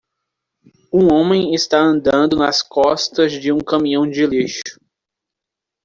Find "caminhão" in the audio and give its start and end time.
3.59-4.09